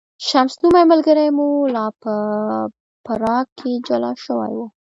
[0.27, 2.13] شمس نومی ملګری مو لا په
[3.05, 4.61] پراګ کې جلا شوی و.